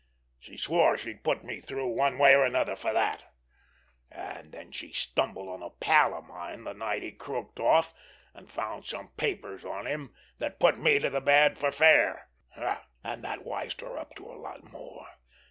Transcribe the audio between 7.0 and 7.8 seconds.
he croaked